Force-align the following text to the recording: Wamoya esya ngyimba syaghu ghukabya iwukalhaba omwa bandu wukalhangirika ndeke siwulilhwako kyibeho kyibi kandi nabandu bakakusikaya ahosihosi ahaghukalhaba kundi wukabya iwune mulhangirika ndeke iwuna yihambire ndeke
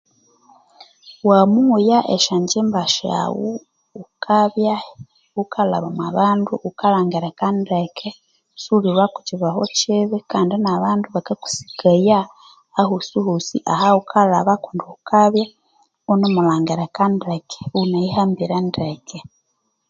Wamoya 1.27 1.99
esya 2.15 2.35
ngyimba 2.41 2.81
syaghu 2.95 3.51
ghukabya 3.95 4.75
iwukalhaba 5.31 5.87
omwa 5.91 6.07
bandu 6.17 6.51
wukalhangirika 6.63 7.45
ndeke 7.59 8.09
siwulilhwako 8.61 9.19
kyibeho 9.27 9.61
kyibi 9.77 10.17
kandi 10.31 10.55
nabandu 10.63 11.07
bakakusikaya 11.09 12.19
ahosihosi 12.79 13.57
ahaghukalhaba 13.73 14.53
kundi 14.63 14.83
wukabya 14.91 15.45
iwune 15.51 16.25
mulhangirika 16.35 17.03
ndeke 17.15 17.59
iwuna 17.73 17.97
yihambire 18.03 18.55
ndeke 18.67 19.17